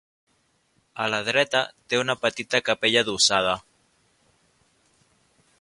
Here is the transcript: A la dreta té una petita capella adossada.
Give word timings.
A 1.03 1.09
la 1.15 1.19
dreta 1.27 1.61
té 1.93 2.01
una 2.05 2.17
petita 2.25 2.63
capella 2.71 3.07
adossada. 3.07 3.55